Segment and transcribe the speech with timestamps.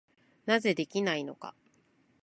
[0.47, 1.53] なぜできないのか。